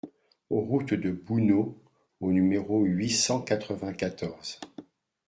[0.49, 1.77] Route de Bouneau
[2.21, 4.59] au numéro huit cent quatre-vingt-quatorze